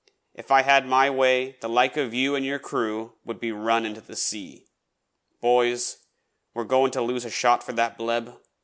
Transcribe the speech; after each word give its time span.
If 0.33 0.49
I 0.49 0.63
had 0.63 0.87
my 0.87 1.11
way, 1.11 1.57
the 1.61 1.69
like 1.69 1.95
of 1.95 2.11
you 2.11 2.35
an' 2.35 2.43
your 2.43 2.57
crew 2.57 3.13
would 3.23 3.39
be 3.39 3.51
run 3.51 3.85
into 3.85 4.01
the 4.01 4.15
sea. 4.15 4.65
Boys, 5.41 5.97
are 6.55 6.63
we 6.63 6.67
goin' 6.67 6.89
to 6.93 7.03
lose 7.03 7.23
a 7.23 7.29
shot 7.29 7.61
for 7.61 7.73
that 7.73 7.99
bleb? 7.99 8.35